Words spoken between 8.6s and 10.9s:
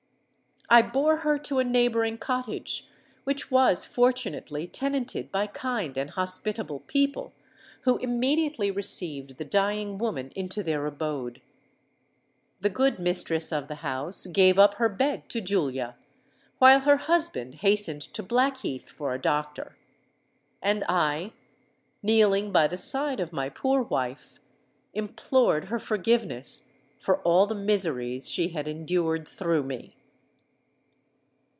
received the dying woman into their